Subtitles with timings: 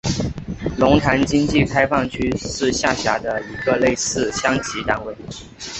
[0.79, 5.15] 龙潭经济开发区是下辖的一个类似乡级单位。